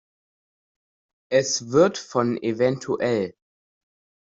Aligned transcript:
Es 1.31 1.69
wird 1.71 1.99
von 1.99 2.35
evtl. 2.41 3.35